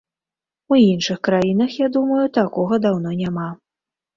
[0.73, 3.49] У іншых краінах, я думаю, такога даўно няма.